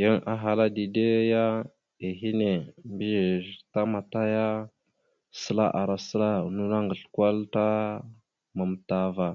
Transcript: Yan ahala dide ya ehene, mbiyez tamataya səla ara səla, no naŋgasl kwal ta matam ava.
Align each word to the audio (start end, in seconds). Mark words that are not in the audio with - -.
Yan 0.00 0.18
ahala 0.34 0.64
dide 0.76 1.08
ya 1.32 1.44
ehene, 2.08 2.52
mbiyez 2.92 3.44
tamataya 3.72 4.48
səla 5.40 5.66
ara 5.80 5.96
səla, 6.08 6.30
no 6.54 6.62
naŋgasl 6.72 7.06
kwal 7.14 7.36
ta 7.54 7.66
matam 8.56 9.00
ava. 9.08 9.28